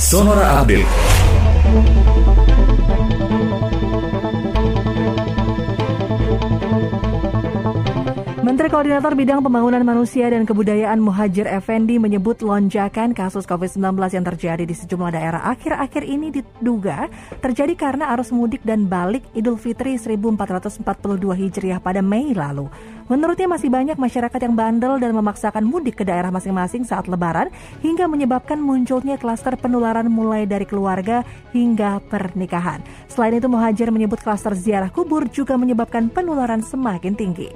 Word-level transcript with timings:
Sonora 0.00 0.64
Update. 0.64 2.59
Menteri 8.60 8.76
Koordinator 8.76 9.16
Bidang 9.16 9.40
Pembangunan 9.40 9.80
Manusia 9.80 10.28
dan 10.28 10.44
Kebudayaan 10.44 11.00
Muhajir 11.00 11.48
Effendi 11.48 11.96
menyebut 11.96 12.44
lonjakan 12.44 13.16
kasus 13.16 13.48
COVID-19 13.48 13.96
yang 14.12 14.20
terjadi 14.20 14.68
di 14.68 14.76
sejumlah 14.76 15.16
daerah 15.16 15.48
akhir-akhir 15.48 16.04
ini 16.04 16.28
diduga 16.28 17.08
terjadi 17.40 17.72
karena 17.72 18.12
arus 18.12 18.28
mudik 18.28 18.60
dan 18.60 18.84
balik 18.84 19.24
Idul 19.32 19.56
Fitri 19.56 19.96
1442 19.96 20.84
Hijriah 21.40 21.80
pada 21.80 22.04
Mei 22.04 22.36
lalu. 22.36 22.68
Menurutnya 23.08 23.48
masih 23.48 23.72
banyak 23.72 23.96
masyarakat 23.96 24.40
yang 24.44 24.52
bandel 24.52 25.00
dan 25.00 25.16
memaksakan 25.16 25.64
mudik 25.64 25.96
ke 25.96 26.04
daerah 26.04 26.28
masing-masing 26.28 26.84
saat 26.84 27.08
lebaran 27.08 27.48
hingga 27.80 28.12
menyebabkan 28.12 28.60
munculnya 28.60 29.16
klaster 29.16 29.56
penularan 29.56 30.12
mulai 30.12 30.44
dari 30.44 30.68
keluarga 30.68 31.24
hingga 31.56 32.04
pernikahan. 32.12 32.84
Selain 33.08 33.40
itu 33.40 33.48
Muhajir 33.48 33.88
menyebut 33.88 34.20
klaster 34.20 34.52
ziarah 34.52 34.92
kubur 34.92 35.24
juga 35.32 35.56
menyebabkan 35.56 36.12
penularan 36.12 36.60
semakin 36.60 37.16
tinggi. 37.16 37.48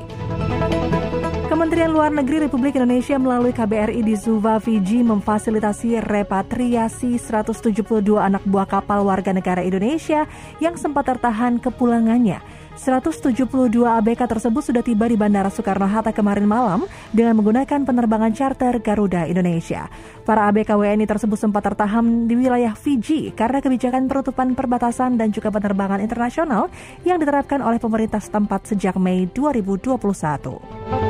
Kementerian 1.54 1.94
Luar 1.94 2.10
Negeri 2.10 2.50
Republik 2.50 2.74
Indonesia 2.74 3.14
melalui 3.14 3.54
KBRI 3.54 4.02
di 4.02 4.18
Suva, 4.18 4.58
Fiji 4.58 5.06
memfasilitasi 5.06 6.02
repatriasi 6.02 7.14
172 7.14 7.94
anak 8.18 8.42
buah 8.42 8.66
kapal 8.66 9.06
warga 9.06 9.30
negara 9.30 9.62
Indonesia 9.62 10.26
yang 10.58 10.74
sempat 10.74 11.14
tertahan 11.14 11.62
kepulangannya. 11.62 12.42
172 12.74 13.70
ABK 13.70 14.26
tersebut 14.26 14.66
sudah 14.66 14.82
tiba 14.82 15.06
di 15.06 15.14
Bandara 15.14 15.46
Soekarno-Hatta 15.46 16.10
kemarin 16.10 16.42
malam 16.42 16.90
dengan 17.14 17.38
menggunakan 17.38 17.86
penerbangan 17.86 18.34
charter 18.34 18.82
Garuda 18.82 19.30
Indonesia. 19.30 19.86
Para 20.26 20.50
ABK 20.50 20.74
WNI 20.74 21.06
tersebut 21.06 21.38
sempat 21.38 21.70
tertahan 21.70 22.26
di 22.26 22.34
wilayah 22.34 22.74
Fiji 22.74 23.30
karena 23.30 23.62
kebijakan 23.62 24.10
penutupan 24.10 24.58
perbatasan 24.58 25.14
dan 25.14 25.30
juga 25.30 25.54
penerbangan 25.54 26.02
internasional 26.02 26.66
yang 27.06 27.22
diterapkan 27.22 27.62
oleh 27.62 27.78
pemerintah 27.78 28.18
setempat 28.18 28.74
sejak 28.74 28.98
Mei 28.98 29.30
2021. 29.30 31.03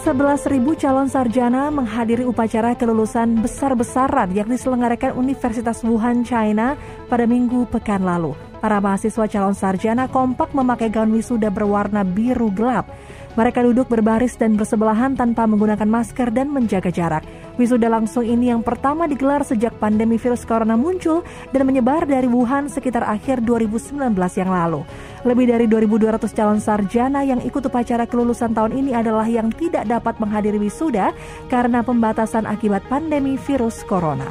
Sekitar 0.00 0.32
11.000 0.32 0.80
calon 0.80 1.08
sarjana 1.12 1.68
menghadiri 1.68 2.24
upacara 2.24 2.72
kelulusan 2.72 3.36
besar-besaran 3.44 4.32
yang 4.32 4.48
diselenggarakan 4.48 5.12
Universitas 5.12 5.84
Wuhan, 5.84 6.24
China 6.24 6.72
pada 7.12 7.28
minggu 7.28 7.68
pekan 7.68 8.08
lalu. 8.08 8.32
Para 8.64 8.80
mahasiswa 8.80 9.28
calon 9.28 9.52
sarjana 9.52 10.08
kompak 10.08 10.56
memakai 10.56 10.88
gaun 10.88 11.12
wisuda 11.12 11.52
berwarna 11.52 12.00
biru 12.00 12.48
gelap. 12.48 12.88
Mereka 13.36 13.60
duduk 13.60 13.92
berbaris 13.92 14.40
dan 14.40 14.56
bersebelahan 14.56 15.20
tanpa 15.20 15.44
menggunakan 15.44 15.84
masker 15.84 16.32
dan 16.32 16.48
menjaga 16.48 16.88
jarak. 16.88 17.20
Wisuda 17.60 17.92
langsung 17.92 18.24
ini 18.24 18.48
yang 18.48 18.64
pertama 18.64 19.04
digelar 19.04 19.44
sejak 19.44 19.76
pandemi 19.76 20.16
virus 20.16 20.48
corona 20.48 20.80
muncul 20.80 21.20
dan 21.52 21.68
menyebar 21.68 22.08
dari 22.08 22.24
Wuhan 22.24 22.72
sekitar 22.72 23.04
akhir 23.04 23.44
2019 23.44 24.00
yang 24.16 24.48
lalu. 24.48 24.80
Lebih 25.20 25.52
dari 25.52 25.66
2.200 25.68 26.32
calon 26.32 26.60
sarjana 26.64 27.20
yang 27.20 27.44
ikut 27.44 27.60
upacara 27.60 28.08
kelulusan 28.08 28.56
tahun 28.56 28.72
ini 28.72 28.96
adalah 28.96 29.28
yang 29.28 29.52
tidak 29.52 29.84
dapat 29.84 30.16
menghadiri 30.16 30.56
wisuda 30.56 31.12
karena 31.52 31.84
pembatasan 31.84 32.48
akibat 32.48 32.80
pandemi 32.88 33.36
virus 33.36 33.84
corona. 33.84 34.28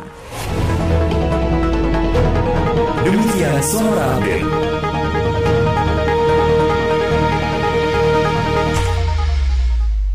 Demikian 3.06 3.62
Sonora 3.62 4.18
Update. 4.18 4.79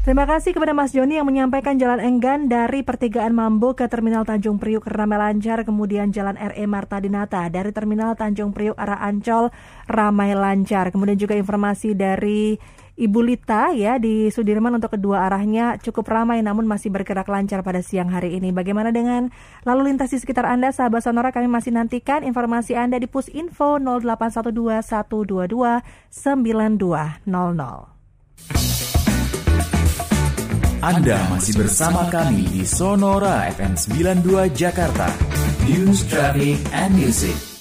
Terima 0.04 0.28
kasih 0.28 0.52
kepada 0.52 0.76
Mas 0.76 0.92
Joni 0.92 1.16
yang 1.16 1.24
menyampaikan 1.24 1.80
jalan 1.80 1.96
enggan 1.96 2.44
dari 2.44 2.84
pertigaan 2.84 3.32
Mambo 3.32 3.72
ke 3.72 3.88
Terminal 3.88 4.28
Tanjung 4.28 4.60
Priuk 4.60 4.84
ramai 4.84 5.16
lancar, 5.16 5.64
kemudian 5.64 6.12
jalan 6.12 6.36
RE 6.36 6.60
Marta 6.68 7.00
Dinata 7.00 7.48
dari 7.48 7.72
Terminal 7.72 8.12
Tanjung 8.12 8.52
Priuk 8.52 8.76
arah 8.76 9.00
Ancol 9.00 9.48
ramai 9.88 10.36
lancar. 10.36 10.92
Kemudian 10.92 11.16
juga 11.16 11.40
informasi 11.40 11.96
dari 11.96 12.60
Ibu 13.00 13.20
Lita 13.24 13.72
ya 13.72 13.96
di 13.96 14.28
Sudirman 14.28 14.76
untuk 14.76 14.92
kedua 14.92 15.24
arahnya 15.24 15.80
cukup 15.80 16.04
ramai 16.12 16.44
namun 16.44 16.68
masih 16.68 16.92
bergerak 16.92 17.24
lancar 17.24 17.64
pada 17.64 17.80
siang 17.80 18.12
hari 18.12 18.36
ini. 18.36 18.52
Bagaimana 18.52 18.92
dengan 18.92 19.32
lalu 19.64 19.88
lintas 19.88 20.12
di 20.12 20.20
sekitar 20.20 20.44
Anda 20.44 20.68
sahabat 20.68 21.00
Sonora 21.00 21.32
kami 21.32 21.48
masih 21.48 21.72
nantikan 21.72 22.28
informasi 22.28 22.76
Anda 22.76 23.00
di 23.00 23.08
Pus 23.08 23.32
Info 23.32 23.80
0812 23.80 24.52
122 24.84 25.80
9200. 26.12 27.93
Anda 30.84 31.16
masih 31.32 31.64
bersama 31.64 32.12
kami 32.12 32.44
di 32.44 32.60
Sonora 32.68 33.48
FM 33.56 33.72
92 34.20 34.52
Jakarta. 34.52 35.08
News, 35.64 36.04
Traffic, 36.04 36.60
and 36.76 36.92
Music. 36.92 37.53